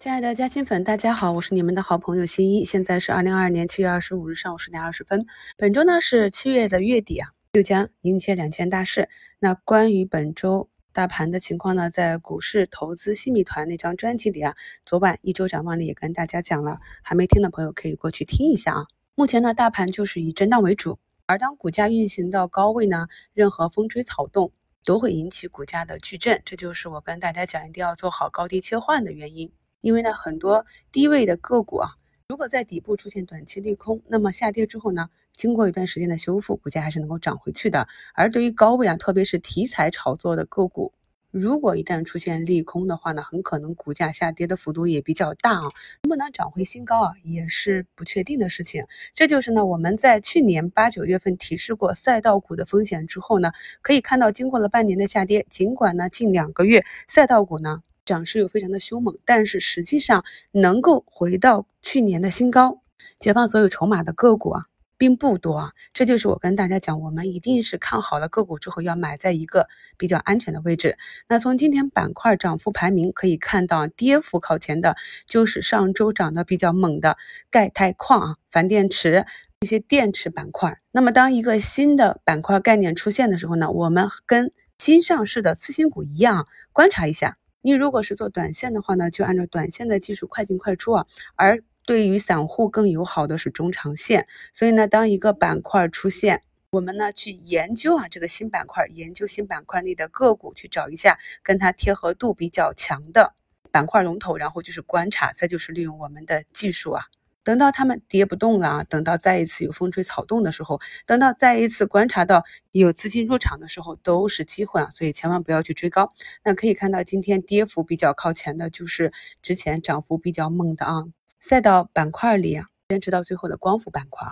[0.00, 2.64] 亲爱的嘉兴粉，大家好，我是你们的好朋友新一。
[2.64, 5.26] 现在是二零二二年七月二十五日上午十点二十分。
[5.58, 9.10] 本周呢是七月的月底啊，又将迎接两件大事。
[9.40, 18.86] 那关于本周大盘的情况呢，在股市投资新米团那张专辑里啊，昨晚一周展望里也跟大家讲了，还没听的朋友可以过去听一下啊。
[19.14, 24.50] 目前呢，大盘就是以震荡为主，而当股价运行到高位呢，任何风吹草动
[24.82, 29.52] 都会引起股价的巨震，这就是我跟大家讲一定要做好高低切换的原因。
[29.80, 31.90] 因为呢，很多低位的个股啊，
[32.28, 37.88] 如果在底部出现短期利空，那么下跌之后呢，经过一段时间的修复，股价还是能够涨回去的。
[38.14, 40.92] 而对于高位啊，特别是题材炒作的个股，
[41.30, 45.68] 如果一旦出现利空的话呢，很可能股价下跌的幅度也比较大啊，
[46.02, 48.84] 能不能涨回新高啊，也是不确定的事情。
[49.14, 57.82] 这就是呢，我们在去年八九月份提示过赛道股的风险之后呢，可以看到经过了半年的下跌，尽管呢近两个月赛道股呢。
[58.10, 62.82] 涨势又非常的凶猛，但是实际上能够回到去年的新高，
[63.20, 64.64] 解放所有筹码的个股啊，
[64.98, 65.70] 并不多啊。
[65.94, 70.98] 这就是我跟大家讲，我们一定是看好了个股之后，要买在一个比较安全的位置。
[71.28, 74.96] 那从今天板块涨幅排名可以看到，跌幅靠前的
[75.28, 77.16] 就是上周涨得比较猛的
[77.48, 79.24] 钙钛矿啊、钒电池
[79.60, 80.80] 一些电池板块。
[80.90, 87.36] 那么当一个新的板块概念出现的时候呢，我们跟新上市的次新股一样，观察一下。
[87.62, 91.06] 你如果是做短线的话呢，就按照短线的技术快进快出啊。
[91.36, 94.26] 而对于散户更友好的是中长线。
[94.54, 103.34] 所以呢，当一个板块出现，我们呢去研究啊这个新板块，研究新板块内的个股，去找一下跟它贴合度比较强的
[103.70, 107.04] 板块龙头，然后就是观察，再就是利用我们的技术啊。
[107.50, 116.12] 等到他们跌不动了啊，等到再一次有风吹草动的时候，等到再一次观察到有资金入场的时候，都是机会啊，所以千万不要去追高。
[116.44, 121.06] 那可以看到今天跌幅比较靠前的，就是之前涨幅比较猛的啊，
[121.40, 124.28] 赛道板块里啊，坚持到最后的光伏板块，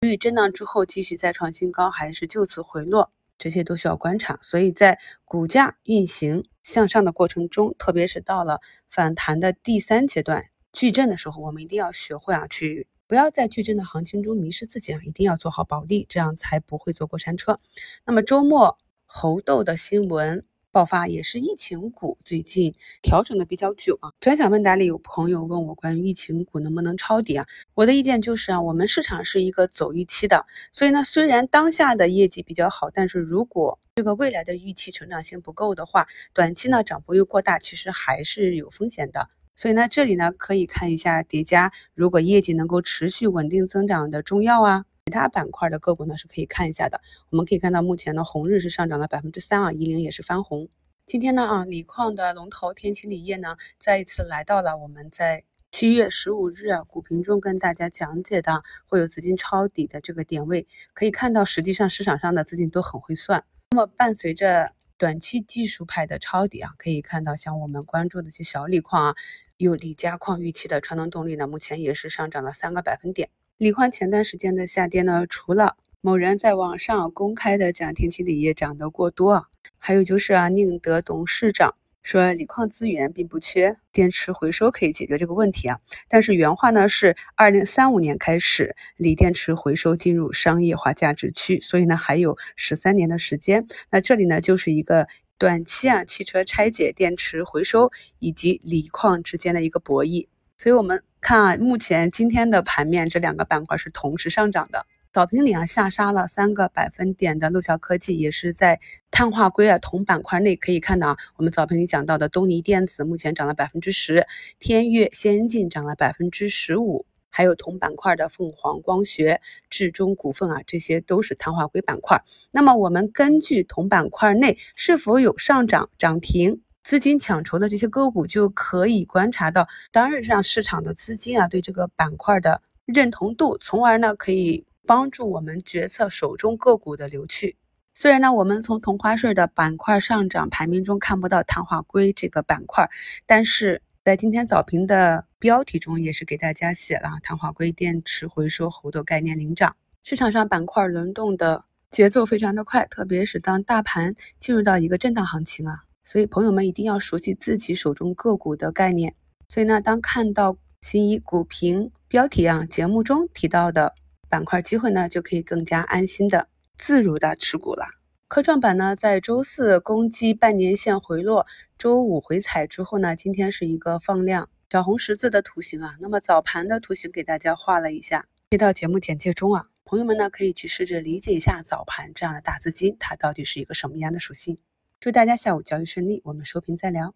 [0.00, 4.38] 至于震荡之后继续再创新高，还是就此回落，这些都需要观察。
[4.40, 10.46] 所以在股价运行向上的过程中，特别是到了反弹的第三阶段。
[10.72, 17.58] 矩阵的时候，我们一定要学会啊，去不要在矩阵的行情中迷失自己啊，一定要做好保利，这样才不会坐过山车。
[18.06, 24.12] 那么周末猴痘的新闻爆发，也是疫情股最近调整的比较久啊。
[24.18, 27.46] 专享问答里有朋友问我关于疫情股能不能抄底啊？
[27.74, 39.28] 我的意见就是啊，我们市场是一个走预期的，所以呢，虽然当下的业绩比较好，但是如果这个未来的预期成长性不够的话，短期呢涨幅又过大，其实还是有风险的。
[39.54, 47.00] 所以呢，这里呢可以看一下叠加，如果业绩能够持续稳定增长的中药啊，其他板块的个股呢是可以看一下的。
[47.30, 50.68] 我们可以看到，目前呢红日是上涨了百分之三啊，夷陵也是翻红。
[51.04, 63.44] 今天呢啊，锂矿的龙头天齐锂业呢再一次来到了我们在七月十五日啊股评中跟大家讲解的会有资金抄底的这个点位，可以看到，实际上市场上的资金都很会算。
[63.72, 69.14] 那么伴随着短期技术派的抄底啊，可以看到像我们关注的一些小锂矿啊，
[69.56, 73.28] 有锂加矿预期的传动动力呢，目前也是上涨了三个百分点。
[73.56, 81.74] 锂矿前段时间的下跌呢，除了某人在网上公开的讲天齐锂业涨得过多啊，还有就是啊宁德董事长。
[82.02, 85.78] 说锂矿资源并不缺，电池回收可以解决这个问题啊。
[86.08, 93.66] 但是原话呢是二零三五年开始，锂电池回收进入商业化价值区，所以呢还有十三年的时间。
[93.90, 95.06] 那这里呢就是一个
[95.38, 100.26] 短期啊汽车拆解电池回收以及锂矿之间的一个博弈。
[100.58, 104.86] 所以我们看啊，目前今天的盘面这两个板块是同时上涨的。
[105.12, 108.80] 早评里啊下杀了三个百分点的陆桥科技，也是在
[109.10, 114.26] 碳化硅啊铜板块内可以看到啊，我们早评里讲到的东尼电子目前涨了百分之十，
[114.58, 122.22] 天越先进涨了百分之十五，还有同板块的凤凰光学、智中股份啊，这些都是碳化硅板块。
[122.50, 134.64] 那么我们根据同板块内是否有上涨、涨停、资金抢筹的这些个股，就可以观察到当日上市场的资金啊对这个板块的认同度，从而呢可以。
[134.86, 137.56] 帮助我们决策手中个股的流去。
[137.94, 142.88] 虽然呢，我们从同花顺的板块上涨排名中看不到碳化硅这个板块，
[143.26, 149.76] 但是在今天早评的标题中也是给大家写了碳化硅电池回收猴痘概念领涨。
[150.02, 159.14] 市场上板块轮动的节奏非常的快，特别是当大盘进入到一个震荡行情啊，所以朋友们一定要熟悉自己手中个股的概念。
[159.48, 163.94] 所以呢，当看到新一股评标题啊，节目中提到的。
[164.32, 166.48] 板块机会呢，就可以更加安心的
[166.78, 167.84] 自如的持股了。
[168.28, 171.46] 科创板呢，在周四攻击半年线回落，
[171.76, 175.96] 周五回踩之后呢，今天是一个放量小红十字的图形啊。
[176.00, 179.66] 那么早盘的图形给大家画了一下，贴到节目简介中啊。
[179.84, 184.56] 朋友们呢可以去试着理解一下早盘这样的大资金，它到底是一个什么样的属性。
[184.98, 187.14] 祝大家下午交易顺利，我们收评再聊。